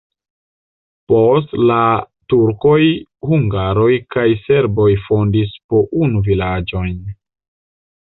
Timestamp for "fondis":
5.07-5.57